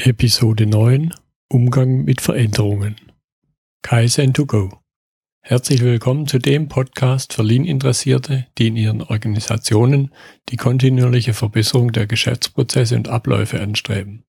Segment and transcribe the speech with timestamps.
[0.00, 1.12] Episode 9
[1.48, 2.94] Umgang mit Veränderungen.
[3.82, 4.78] Kaizen to go.
[5.40, 10.14] Herzlich willkommen zu dem Podcast für Lean-Interessierte, die in ihren Organisationen
[10.50, 14.22] die kontinuierliche Verbesserung der Geschäftsprozesse und Abläufe anstreben,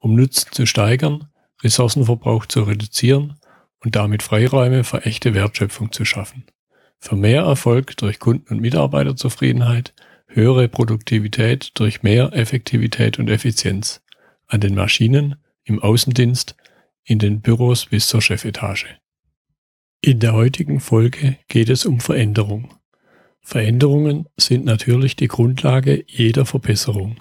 [0.00, 1.28] um Nutzen zu steigern,
[1.62, 3.38] Ressourcenverbrauch zu reduzieren
[3.84, 6.44] und damit Freiräume für echte Wertschöpfung zu schaffen.
[6.98, 9.94] Für mehr Erfolg durch Kunden- und Mitarbeiterzufriedenheit,
[10.26, 14.03] höhere Produktivität durch mehr Effektivität und Effizienz
[14.46, 16.56] an den Maschinen, im Außendienst,
[17.04, 18.86] in den Büros bis zur Chefetage.
[20.00, 22.74] In der heutigen Folge geht es um Veränderung.
[23.40, 27.16] Veränderungen sind natürlich die Grundlage jeder Verbesserung.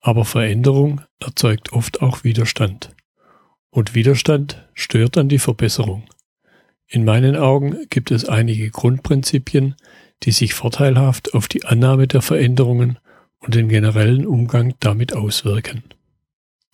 [0.00, 2.94] Aber Veränderung erzeugt oft auch Widerstand.
[3.70, 6.04] Und Widerstand stört dann die Verbesserung.
[6.88, 9.74] In meinen Augen gibt es einige Grundprinzipien,
[10.22, 12.98] die sich vorteilhaft auf die Annahme der Veränderungen
[13.38, 15.82] und den generellen Umgang damit auswirken.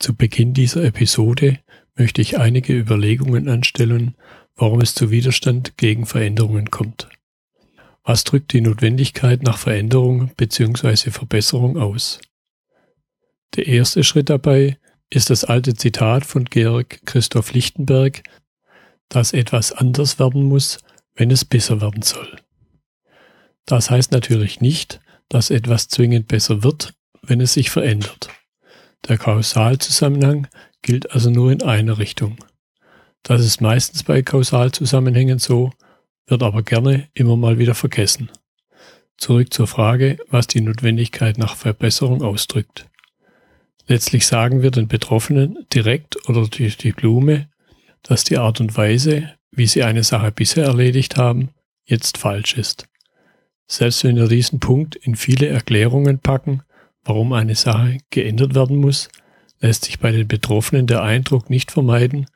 [0.02, 1.60] Zu Beginn dieser Episode
[1.94, 4.16] möchte ich einige Überlegungen anstellen,
[4.56, 7.08] warum es zu Widerstand gegen Veränderungen kommt.
[8.02, 11.12] Was drückt die Notwendigkeit nach Veränderung bzw.
[11.12, 12.20] Verbesserung aus?
[13.54, 14.76] Der erste Schritt dabei
[15.08, 18.24] ist das alte Zitat von Georg Christoph Lichtenberg,
[19.08, 20.78] dass etwas anders werden muss,
[21.14, 22.40] wenn es besser werden soll.
[23.66, 26.92] Das heißt natürlich nicht, dass etwas zwingend besser wird,
[27.22, 28.30] wenn es sich verändert.
[29.08, 30.46] Der Kausalzusammenhang
[30.80, 32.36] gilt also nur in eine Richtung.
[33.22, 35.72] Das ist meistens bei Kausalzusammenhängen so,
[36.26, 38.30] wird aber gerne immer mal wieder vergessen.
[39.16, 42.88] Zurück zur Frage, was die Notwendigkeit nach Verbesserung ausdrückt.
[43.86, 47.48] Letztlich sagen wir den Betroffenen direkt oder durch die Blume,
[48.02, 51.50] dass die Art und Weise, wie sie eine Sache bisher erledigt haben,
[51.84, 52.88] jetzt falsch ist.
[53.66, 56.62] Selbst wenn wir diesen Punkt in viele Erklärungen packen,
[57.04, 59.08] warum eine Sache geändert werden muss,
[59.60, 62.26] lässt sich bei den Betroffenen der Eindruck nicht vermeiden,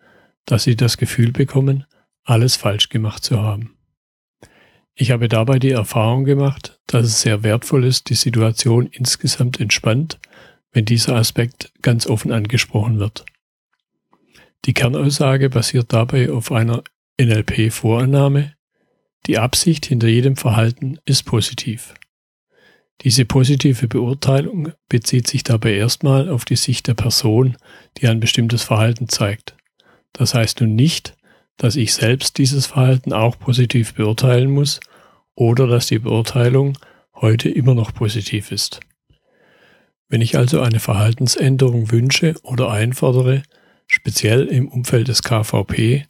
[0.45, 1.85] dass sie das Gefühl bekommen,
[2.25, 3.77] alles falsch gemacht zu haben.
[4.95, 10.19] Ich habe dabei die Erfahrung gemacht, dass es sehr wertvoll ist, die Situation insgesamt entspannt,
[10.73, 13.27] wenn dieser Aspekt ganz offen angesprochen wird.
[14.65, 16.83] Die Kernaussage basiert dabei auf einer
[17.21, 18.55] NLP-Vorannahme.
[19.27, 21.95] Die Absicht hinter jedem Verhalten ist positiv.
[23.03, 27.57] Diese positive Beurteilung bezieht sich dabei erstmal auf die Sicht der Person,
[27.99, 29.57] die ein bestimmtes Verhalten zeigt.
[30.13, 31.15] Das heißt nun nicht,
[31.57, 34.81] dass ich selbst dieses Verhalten auch positiv beurteilen muss
[35.35, 36.79] oder dass die Beurteilung
[37.15, 38.81] heute immer noch positiv ist.
[40.09, 43.43] Wenn ich also eine Verhaltensänderung wünsche oder einfordere,
[43.87, 46.07] speziell im Umfeld des KVP,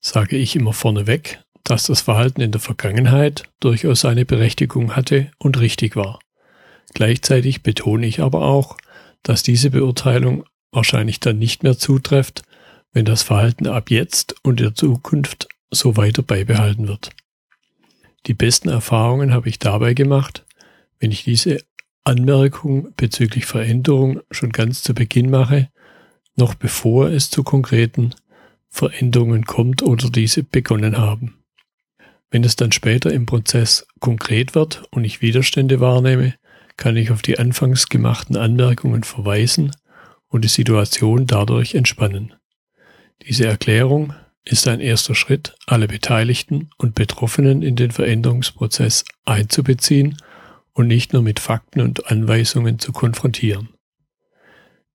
[0.00, 5.58] sage ich immer vorneweg, dass das Verhalten in der Vergangenheit durchaus seine Berechtigung hatte und
[5.60, 6.18] richtig war.
[6.94, 8.76] Gleichzeitig betone ich aber auch,
[9.22, 12.42] dass diese Beurteilung wahrscheinlich dann nicht mehr zutrifft,
[12.92, 17.10] wenn das Verhalten ab jetzt und in Zukunft so weiter beibehalten wird.
[18.26, 20.44] Die besten Erfahrungen habe ich dabei gemacht,
[20.98, 21.60] wenn ich diese
[22.04, 25.68] Anmerkung bezüglich Veränderung schon ganz zu Beginn mache,
[26.36, 28.14] noch bevor es zu konkreten
[28.68, 31.38] Veränderungen kommt oder diese begonnen haben.
[32.30, 36.34] Wenn es dann später im Prozess konkret wird und ich Widerstände wahrnehme,
[36.78, 39.76] kann ich auf die anfangs gemachten Anmerkungen verweisen
[40.28, 42.32] und die Situation dadurch entspannen.
[43.26, 50.16] Diese Erklärung ist ein erster Schritt, alle Beteiligten und Betroffenen in den Veränderungsprozess einzubeziehen
[50.72, 53.68] und nicht nur mit Fakten und Anweisungen zu konfrontieren.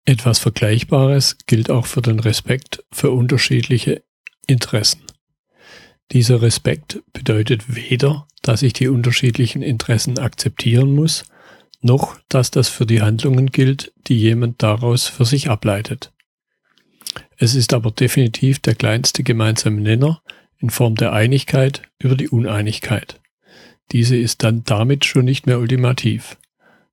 [0.05, 4.03] Etwas Vergleichbares gilt auch für den Respekt für unterschiedliche
[4.47, 5.03] Interessen.
[6.11, 11.25] Dieser Respekt bedeutet weder, dass ich die unterschiedlichen Interessen akzeptieren muss,
[11.83, 16.11] noch dass das für die Handlungen gilt, die jemand daraus für sich ableitet.
[17.38, 20.21] Es ist aber definitiv der kleinste gemeinsame Nenner
[20.57, 23.19] in Form der Einigkeit über die Uneinigkeit.
[23.91, 26.38] Diese ist dann damit schon nicht mehr ultimativ.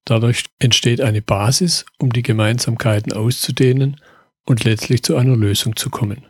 [0.05, 4.01] Dadurch entsteht eine Basis, um die Gemeinsamkeiten auszudehnen
[4.45, 6.27] und letztlich zu einer Lösung zu kommen.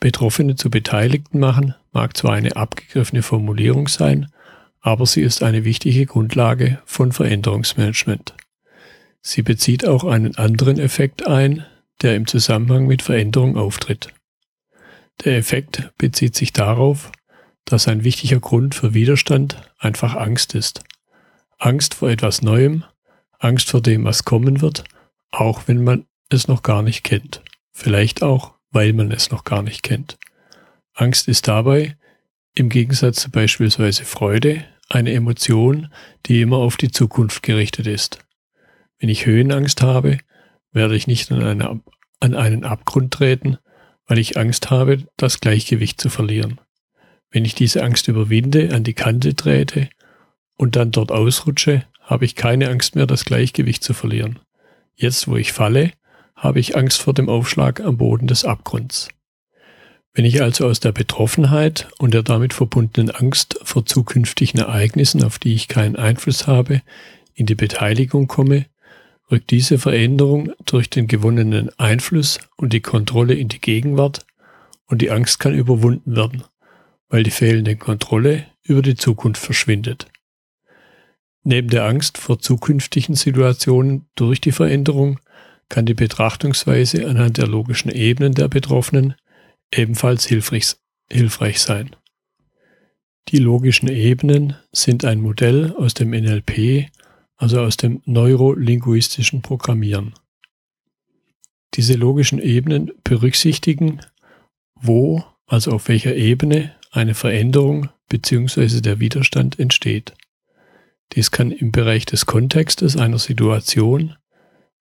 [0.00, 4.30] Betroffene zu Beteiligten machen mag zwar eine abgegriffene Formulierung sein,
[4.80, 8.34] aber sie ist eine wichtige Grundlage von Veränderungsmanagement.
[9.20, 11.64] Sie bezieht auch einen anderen Effekt ein,
[12.02, 14.08] der im Zusammenhang mit Veränderung auftritt.
[15.24, 17.10] Der Effekt bezieht sich darauf,
[17.64, 20.84] dass ein wichtiger Grund für Widerstand einfach Angst ist.
[21.58, 22.84] Angst vor etwas Neuem,
[23.38, 24.84] Angst vor dem, was kommen wird,
[25.30, 27.42] auch wenn man es noch gar nicht kennt.
[27.72, 30.18] Vielleicht auch, weil man es noch gar nicht kennt.
[30.94, 31.96] Angst ist dabei,
[32.58, 35.92] im Gegensatz zu beispielsweise Freude eine Emotion,
[36.26, 38.18] die immer auf die Zukunft gerichtet ist.
[38.98, 40.18] Wenn ich Höhenangst habe,
[40.72, 41.80] werde ich nicht an, eine,
[42.20, 43.58] an einen Abgrund treten,
[44.06, 46.60] weil ich Angst habe, das Gleichgewicht zu verlieren.
[47.30, 49.88] Wenn ich diese Angst überwinde, an die Kante trete
[50.56, 54.40] und dann dort ausrutsche, habe ich keine Angst mehr, das Gleichgewicht zu verlieren.
[54.96, 55.92] Jetzt, wo ich falle,
[56.34, 59.08] habe ich Angst vor dem Aufschlag am Boden des Abgrunds.
[60.18, 65.38] Wenn ich also aus der Betroffenheit und der damit verbundenen Angst vor zukünftigen Ereignissen, auf
[65.38, 66.82] die ich keinen Einfluss habe,
[67.34, 68.66] in die Beteiligung komme,
[69.30, 74.26] rückt diese Veränderung durch den gewonnenen Einfluss und die Kontrolle in die Gegenwart
[74.86, 76.42] und die Angst kann überwunden werden,
[77.08, 80.08] weil die fehlende Kontrolle über die Zukunft verschwindet.
[81.44, 85.20] Neben der Angst vor zukünftigen Situationen durch die Veränderung
[85.68, 89.14] kann die Betrachtungsweise anhand der logischen Ebenen der Betroffenen
[89.72, 90.76] ebenfalls hilfreich,
[91.10, 91.94] hilfreich sein.
[93.28, 96.86] Die logischen Ebenen sind ein Modell aus dem NLP,
[97.36, 100.14] also aus dem neurolinguistischen Programmieren.
[101.74, 104.00] Diese logischen Ebenen berücksichtigen,
[104.74, 108.80] wo, also auf welcher Ebene eine Veränderung bzw.
[108.80, 110.14] der Widerstand entsteht.
[111.12, 114.16] Dies kann im Bereich des Kontextes einer Situation,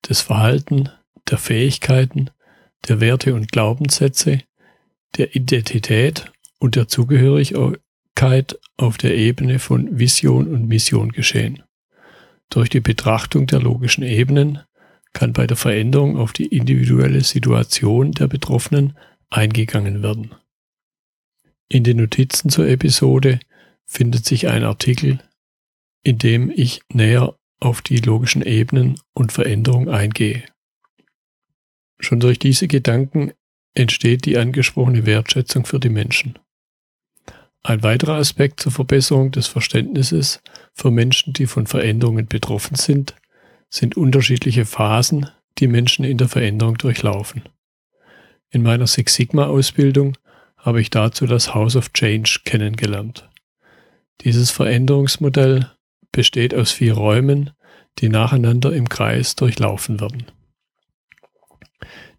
[0.08, 0.90] des Verhalten,
[1.30, 2.30] der Fähigkeiten,
[2.88, 4.40] der Werte und Glaubenssätze,
[5.16, 11.64] der Identität und der Zugehörigkeit auf der Ebene von Vision und Mission geschehen.
[12.50, 14.60] Durch die Betrachtung der logischen Ebenen
[15.14, 18.98] kann bei der Veränderung auf die individuelle Situation der Betroffenen
[19.30, 20.36] eingegangen werden.
[21.70, 23.40] In den Notizen zur Episode
[23.86, 25.20] findet sich ein Artikel,
[26.04, 30.44] in dem ich näher auf die logischen Ebenen und Veränderung eingehe.
[32.00, 33.34] Schon durch diese Gedanken
[33.78, 36.40] entsteht die angesprochene Wertschätzung für die Menschen.
[37.64, 40.42] Ein weiterer Aspekt zur Verbesserung des Verständnisses
[40.74, 43.16] für Menschen, die von Veränderungen betroffen sind,
[43.70, 47.44] sind unterschiedliche Phasen, die Menschen in der Veränderung durchlaufen.
[48.50, 50.18] In meiner Six Sigma Ausbildung
[50.58, 53.30] habe ich dazu das House of Change kennengelernt.
[54.22, 55.72] Dieses Veränderungsmodell
[56.12, 57.52] besteht aus vier Räumen,
[58.00, 60.26] die nacheinander im Kreis durchlaufen werden.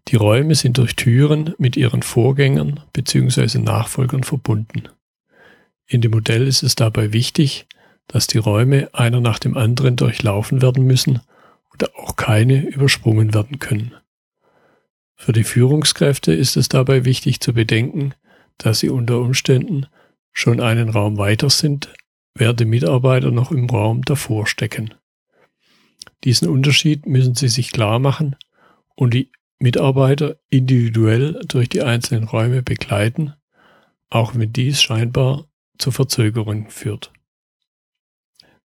[0.09, 3.59] Die Räume sind durch Türen mit ihren Vorgängern bzw.
[3.59, 4.89] Nachfolgern verbunden.
[5.85, 7.67] In dem Modell ist es dabei wichtig,
[8.07, 11.21] dass die Räume einer nach dem anderen durchlaufen werden müssen
[11.71, 13.93] oder auch keine übersprungen werden können.
[15.15, 18.15] Für die Führungskräfte ist es dabei wichtig zu bedenken,
[18.57, 19.85] dass sie unter Umständen
[20.31, 21.93] schon einen Raum weiter sind,
[22.33, 24.95] während die Mitarbeiter noch im Raum davor stecken.
[26.23, 28.35] Diesen Unterschied müssen sie sich klar machen
[28.95, 29.29] und die
[29.59, 33.33] Mitarbeiter individuell durch die einzelnen Räume begleiten,
[34.09, 35.47] auch wenn dies scheinbar
[35.77, 37.11] zu Verzögerungen führt.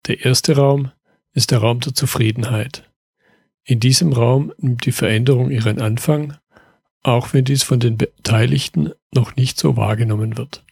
[0.08, 0.92] Der erste Raum
[1.34, 2.90] ist der Raum der Zufriedenheit.
[3.64, 6.38] In diesem Raum nimmt die Veränderung ihren Anfang,
[7.02, 10.64] auch wenn dies von den Beteiligten noch nicht so wahrgenommen wird.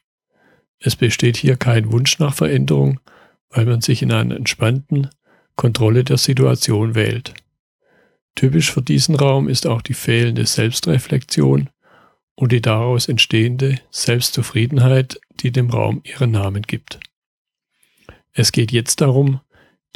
[0.79, 3.00] Es besteht hier kein Wunsch nach Veränderung,
[3.50, 5.09] weil man sich in einer entspannten
[5.56, 7.33] Kontrolle der Situation wählt.
[8.36, 11.69] Typisch für diesen Raum ist auch die fehlende Selbstreflexion
[12.36, 17.00] und die daraus entstehende Selbstzufriedenheit, die dem Raum ihren Namen gibt.
[18.33, 19.42] Es geht jetzt darum,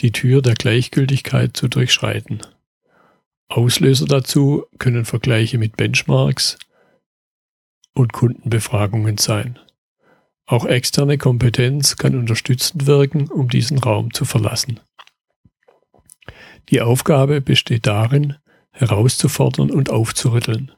[0.02, 2.42] die Tür der Gleichgültigkeit zu durchschreiten.
[3.48, 6.58] Auslöser dazu können Vergleiche mit Benchmarks
[7.94, 9.58] und Kundenbefragungen sein.
[10.46, 14.80] Auch externe Kompetenz kann unterstützend wirken, um diesen Raum zu verlassen.
[16.70, 18.36] Die Aufgabe besteht darin,
[18.72, 20.72] herauszufordern und aufzurütteln.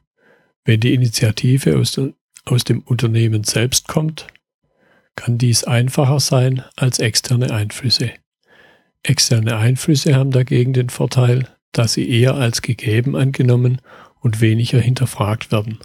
[0.65, 1.99] Wenn die Initiative aus,
[2.45, 4.27] aus dem Unternehmen selbst kommt,
[5.15, 8.11] kann dies einfacher sein als externe Einflüsse.
[9.03, 13.81] Externe Einflüsse haben dagegen den Vorteil, dass sie eher als gegeben angenommen
[14.19, 15.79] und weniger hinterfragt werden.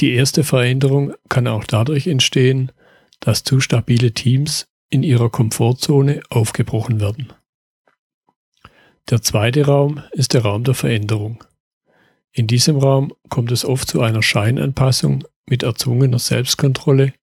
[0.00, 2.70] Die erste Veränderung kann auch dadurch entstehen,
[3.20, 7.32] dass zu stabile Teams in ihrer Komfortzone aufgebrochen werden.
[9.10, 11.42] Der zweite Raum ist der Raum der Veränderung.
[12.30, 17.14] In diesem Raum kommt es oft zu einer Scheinanpassung mit erzwungener Selbstkontrolle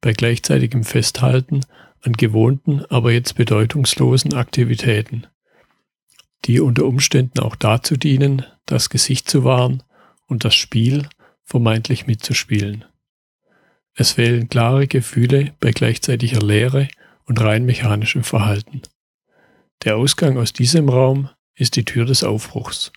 [0.00, 1.60] bei gleichzeitigem Festhalten
[2.02, 5.28] an gewohnten, aber jetzt bedeutungslosen Aktivitäten,
[6.44, 9.84] die unter Umständen auch dazu dienen, das Gesicht zu wahren
[10.26, 11.08] und das Spiel
[11.44, 12.84] vermeintlich mitzuspielen.
[13.94, 16.88] Es fehlen klare Gefühle bei gleichzeitiger Leere
[17.26, 18.82] und rein mechanischem Verhalten.
[19.84, 22.92] Der Ausgang aus diesem Raum ist die Tür des Aufbruchs.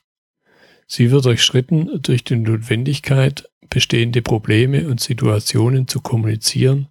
[0.88, 6.88] Sie wird durchschritten durch die Notwendigkeit, bestehende Probleme und Situationen zu kommunizieren,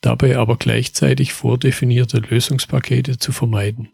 [0.00, 3.90] dabei aber gleichzeitig vordefinierte Lösungspakete zu vermeiden.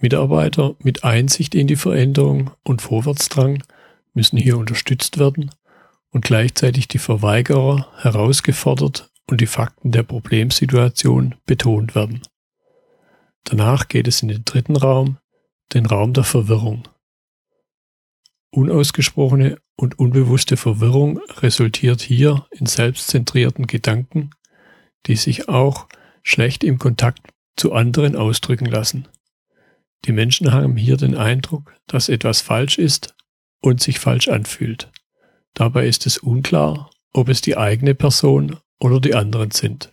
[0.00, 3.62] Mitarbeiter mit Einsicht in die Veränderung und Vorwärtsdrang
[4.14, 5.50] müssen hier unterstützt werden
[6.10, 12.22] und gleichzeitig die Verweigerer herausgefordert und die Fakten der Problemsituation betont werden.
[13.44, 15.18] Danach geht es in den dritten Raum,
[15.74, 16.88] den Raum der Verwirrung.
[18.50, 24.30] Unausgesprochene und unbewusste Verwirrung resultiert hier in selbstzentrierten Gedanken,
[25.06, 25.88] die sich auch
[26.22, 29.08] schlecht im Kontakt zu anderen ausdrücken lassen.
[30.04, 33.14] Die Menschen haben hier den Eindruck, dass etwas falsch ist
[33.60, 34.90] und sich falsch anfühlt.
[35.54, 39.90] Dabei ist es unklar, ob es die eigene Person oder die anderen sind.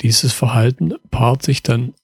[0.00, 1.94] Dieses Verhalten paart sich dann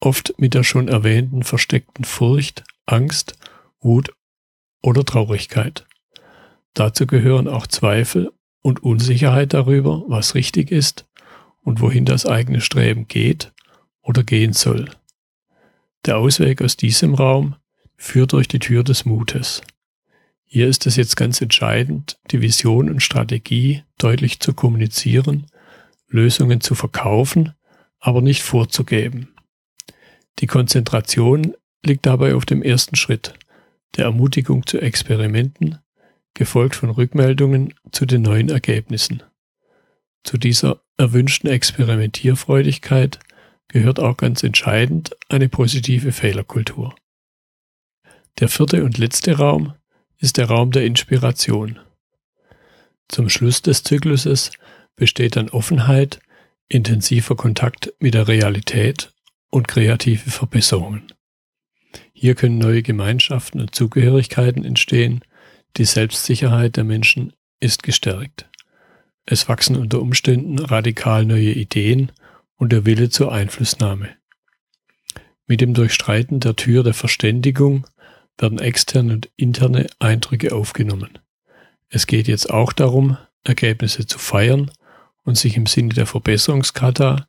[0.00, 3.36] oft mit der schon erwähnten versteckten Furcht, Angst,
[3.80, 4.12] Wut
[4.82, 5.86] oder Traurigkeit.
[6.74, 8.30] Dazu gehören auch Zweifel
[8.62, 11.06] und Unsicherheit darüber, was richtig ist
[11.62, 13.52] und wohin das eigene Streben geht
[14.02, 14.88] oder gehen soll.
[16.06, 17.56] Der Ausweg aus diesem Raum
[17.96, 19.62] führt durch die Tür des Mutes.
[20.44, 25.46] Hier ist es jetzt ganz entscheidend, die Vision und Strategie deutlich zu kommunizieren,
[26.08, 27.52] Lösungen zu verkaufen,
[28.00, 29.34] aber nicht vorzugeben.
[30.40, 31.54] Die Konzentration
[31.84, 33.34] liegt dabei auf dem ersten Schritt,
[33.96, 35.78] der Ermutigung zu Experimenten,
[36.34, 39.22] gefolgt von Rückmeldungen zu den neuen Ergebnissen.
[40.22, 43.18] Zu dieser erwünschten Experimentierfreudigkeit
[43.68, 46.94] gehört auch ganz entscheidend eine positive Fehlerkultur.
[48.38, 49.74] Der vierte und letzte Raum
[50.18, 51.78] ist der Raum der Inspiration.
[53.08, 54.52] Zum Schluss des Zykluses
[54.96, 56.20] besteht dann Offenheit,
[56.68, 59.12] intensiver Kontakt mit der Realität
[59.50, 61.12] und kreative Verbesserungen.
[62.12, 65.24] Hier können neue Gemeinschaften und Zugehörigkeiten entstehen,
[65.76, 68.48] die Selbstsicherheit der Menschen ist gestärkt.
[69.26, 72.12] Es wachsen unter Umständen radikal neue Ideen
[72.56, 74.08] und der Wille zur Einflussnahme.
[75.46, 77.86] Mit dem Durchstreiten der Tür der Verständigung
[78.38, 81.18] werden externe und interne Eindrücke aufgenommen.
[81.88, 84.70] Es geht jetzt auch darum, Ergebnisse zu feiern
[85.24, 87.28] und sich im Sinne der Verbesserungskata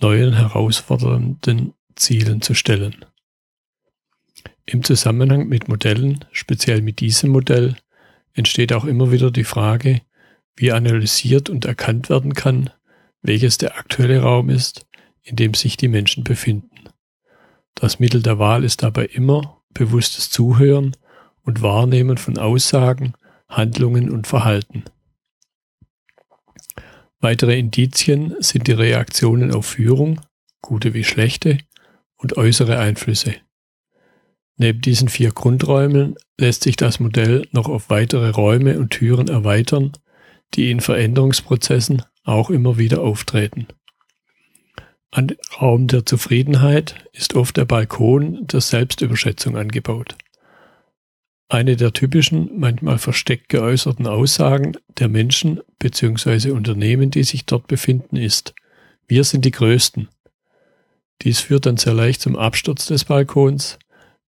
[0.00, 3.04] neuen herausfordernden Zielen zu stellen.
[4.66, 7.76] Im Zusammenhang mit Modellen, speziell mit diesem Modell,
[8.32, 10.00] entsteht auch immer wieder die Frage,
[10.56, 12.70] wie analysiert und erkannt werden kann,
[13.22, 14.86] welches der aktuelle Raum ist,
[15.22, 16.70] in dem sich die Menschen befinden.
[17.74, 20.96] Das Mittel der Wahl ist dabei immer bewusstes Zuhören
[21.42, 23.14] und Wahrnehmen von Aussagen,
[23.48, 24.84] Handlungen und Verhalten.
[27.24, 30.20] Weitere Indizien sind die Reaktionen auf Führung,
[30.60, 31.56] gute wie schlechte,
[32.16, 33.36] und äußere Einflüsse.
[34.58, 39.92] Neben diesen vier Grundräumen lässt sich das Modell noch auf weitere Räume und Türen erweitern,
[40.52, 43.68] die in Veränderungsprozessen auch immer wieder auftreten.
[45.10, 50.14] An Raum der Zufriedenheit ist oft der Balkon der Selbstüberschätzung angebaut.
[51.48, 56.50] Eine der typischen, manchmal versteckt geäußerten Aussagen der Menschen bzw.
[56.50, 58.54] Unternehmen, die sich dort befinden, ist,
[59.06, 60.08] wir sind die Größten.
[61.22, 63.78] Dies führt dann sehr leicht zum Absturz des Balkons,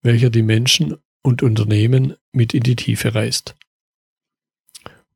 [0.02, 3.56] welcher die Menschen und Unternehmen mit in die Tiefe reißt.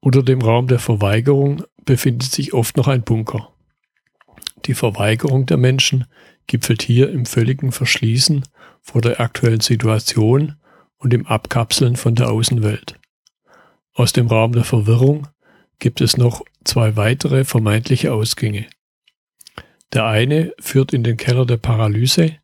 [0.01, 3.53] Unter dem Raum der Verweigerung befindet sich oft noch ein Bunker.
[4.65, 6.07] Die Verweigerung der Menschen
[6.47, 8.43] gipfelt hier im völligen Verschließen
[8.81, 10.57] vor der aktuellen Situation
[11.01, 12.99] und im Abkapseln von der Außenwelt.
[13.95, 15.27] Aus dem Raum der Verwirrung
[15.79, 18.67] gibt es noch zwei weitere vermeintliche Ausgänge.
[19.93, 22.37] Der eine führt in den Keller der Paralyse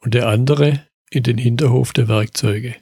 [0.00, 2.74] und der andere in den Hinterhof der Werkzeuge.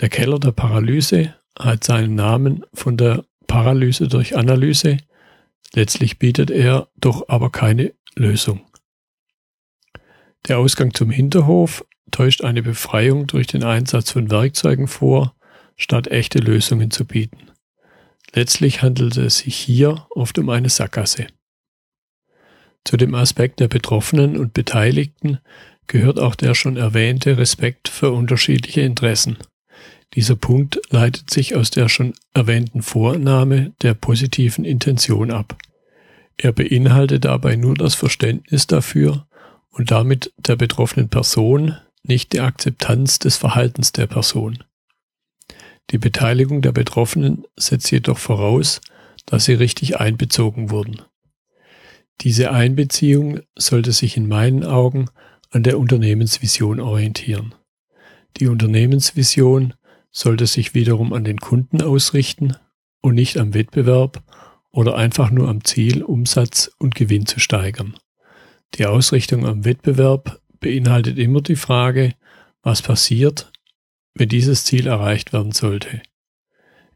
[0.00, 4.98] Der Keller der Paralyse hat seinen Namen von der Paralyse durch Analyse,
[5.74, 8.66] letztlich bietet er doch aber keine Lösung.
[10.48, 15.34] Der Ausgang zum Hinterhof täuscht eine Befreiung durch den Einsatz von Werkzeugen vor,
[15.76, 17.50] statt echte Lösungen zu bieten.
[18.34, 21.26] Letztlich handelt es sich hier oft um eine Sackgasse.
[22.84, 25.38] Zu dem Aspekt der Betroffenen und Beteiligten
[25.86, 29.38] gehört auch der schon erwähnte Respekt für unterschiedliche Interessen.
[30.14, 35.56] Dieser Punkt leitet sich aus der schon erwähnten Vornahme der positiven Intention ab.
[36.36, 39.26] Er beinhaltet dabei nur das Verständnis dafür
[39.70, 41.76] und damit der betroffenen Person,
[42.08, 44.64] nicht die Akzeptanz des Verhaltens der Person.
[45.90, 48.80] Die Beteiligung der Betroffenen setzt jedoch voraus,
[49.24, 51.02] dass sie richtig einbezogen wurden.
[52.22, 55.06] Diese Einbeziehung sollte sich in meinen Augen
[55.50, 57.54] an der Unternehmensvision orientieren.
[58.38, 59.74] Die Unternehmensvision
[60.10, 62.56] sollte sich wiederum an den Kunden ausrichten
[63.00, 64.22] und nicht am Wettbewerb
[64.70, 67.96] oder einfach nur am Ziel, Umsatz und Gewinn zu steigern.
[68.74, 72.14] Die Ausrichtung am Wettbewerb beinhaltet immer die Frage,
[72.62, 73.52] was passiert,
[74.14, 76.02] wenn dieses Ziel erreicht werden sollte.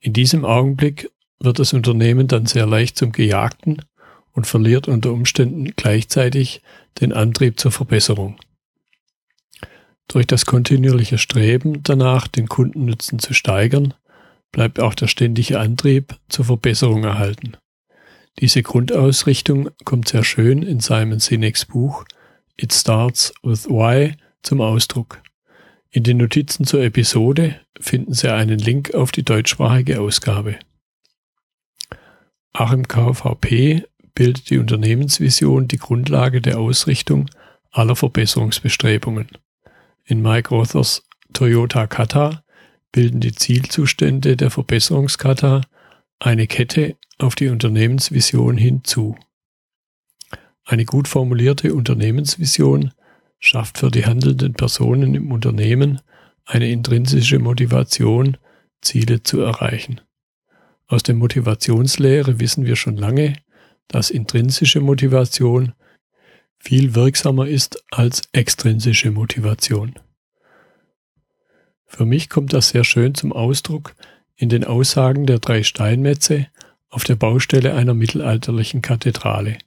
[0.01, 3.83] In diesem Augenblick wird das Unternehmen dann sehr leicht zum Gejagten
[4.33, 6.63] und verliert unter Umständen gleichzeitig
[7.01, 8.39] den Antrieb zur Verbesserung.
[10.09, 13.95] Durch das kontinuierliche Streben danach, den Kundennutzen zu steigern,
[14.51, 17.57] bleibt auch der ständige Antrieb zur Verbesserung erhalten.
[18.41, 22.05] Diese Grundausrichtung kommt sehr schön in Simon Sinek's Buch
[22.63, 25.23] It Starts with Why zum Ausdruck.
[25.91, 30.59] In den Notizen zur Episode finden Sie einen Link auf die deutschsprachige Ausgabe.
[32.53, 37.31] Auch im KVP bildet die Unternehmensvision die Grundlage der Ausrichtung
[37.71, 39.29] aller Verbesserungsbestrebungen.
[40.05, 42.45] In Mike Rothers Toyota Kata
[42.93, 45.63] bilden die Zielzustände der Verbesserungskata
[46.19, 49.17] eine Kette auf die Unternehmensvision hinzu.
[50.71, 52.93] Eine gut formulierte Unternehmensvision
[53.41, 56.01] schafft für die handelnden Personen im Unternehmen
[56.47, 58.37] eine intrinsische Motivation,
[58.81, 60.01] Ziele zu erreichen.
[60.87, 63.35] Aus der Motivationslehre wissen wir schon lange,
[63.89, 65.73] dass intrinsische Motivation
[66.61, 69.95] viel wirksamer ist als extrinsische Motivation.
[71.85, 73.97] Für mich kommt das sehr schön zum Ausdruck
[74.37, 76.47] in den Aussagen der drei Steinmetze
[76.91, 79.59] auf der Baustelle einer mittelalterlichen Kathedrale.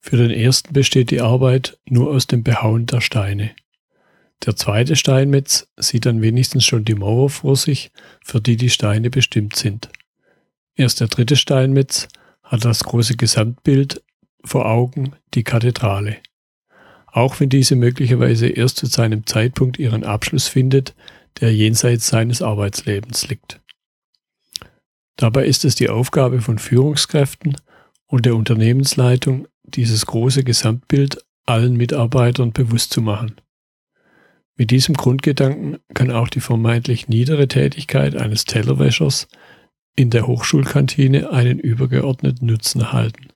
[0.00, 3.52] Für den ersten besteht die Arbeit nur aus dem Behauen der Steine.
[4.44, 7.90] Der zweite Steinmetz sieht dann wenigstens schon die Mauer vor sich,
[8.22, 9.88] für die die Steine bestimmt sind.
[10.74, 12.08] Erst der dritte Steinmetz
[12.42, 14.02] hat das große Gesamtbild
[14.44, 16.18] vor Augen, die Kathedrale.
[17.06, 20.94] Auch wenn diese möglicherweise erst zu seinem Zeitpunkt ihren Abschluss findet,
[21.40, 23.60] der jenseits seines Arbeitslebens liegt.
[25.16, 27.56] Dabei ist es die Aufgabe von Führungskräften
[28.06, 33.36] und der Unternehmensleitung, dieses große Gesamtbild allen Mitarbeitern bewusst zu machen.
[34.56, 39.28] Mit diesem Grundgedanken kann auch die vermeintlich niedere Tätigkeit eines Tellerwäschers
[39.94, 43.28] in der Hochschulkantine einen übergeordneten Nutzen erhalten.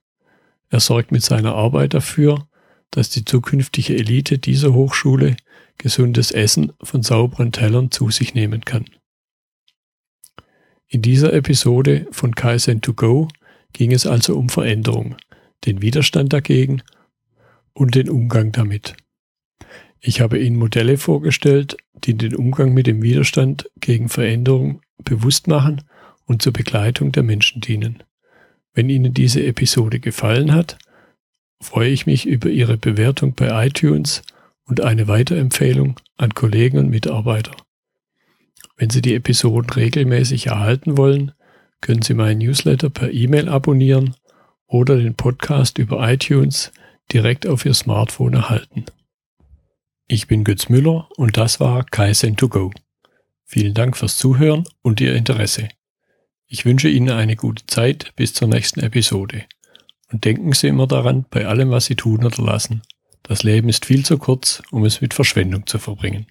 [0.69, 2.47] Er sorgt mit seiner Arbeit dafür,
[2.91, 5.37] dass die zukünftige Elite dieser Hochschule
[5.77, 8.85] gesundes Essen von sauberen Tellern zu sich nehmen kann.
[10.87, 13.29] In dieser Episode von Kaizen2Go
[13.73, 15.15] ging es also um Veränderung,
[15.65, 16.81] den Widerstand dagegen
[17.73, 18.95] und den Umgang damit.
[19.99, 25.83] Ich habe Ihnen Modelle vorgestellt, die den Umgang mit dem Widerstand gegen Veränderung bewusst machen
[26.25, 28.03] und zur Begleitung der Menschen dienen.
[28.73, 30.77] Wenn Ihnen diese Episode gefallen hat,
[31.61, 34.23] freue ich mich über Ihre Bewertung bei iTunes
[34.65, 37.55] und eine Weiterempfehlung an Kollegen und Mitarbeiter.
[38.77, 41.33] Wenn Sie die Episoden regelmäßig erhalten wollen,
[41.81, 44.15] können Sie meinen Newsletter per E-Mail abonnieren
[44.71, 46.71] oder den Podcast über iTunes
[47.11, 48.85] direkt auf Ihr Smartphone erhalten.
[50.07, 52.73] Ich bin Götz Müller und das war Kaizen2Go.
[53.43, 55.67] Vielen Dank fürs Zuhören und Ihr Interesse.
[56.47, 59.43] Ich wünsche Ihnen eine gute Zeit bis zur nächsten Episode.
[60.09, 62.81] Und denken Sie immer daran, bei allem, was Sie tun oder lassen.
[63.23, 66.27] Das Leben ist viel zu kurz, um es mit Verschwendung zu verbringen.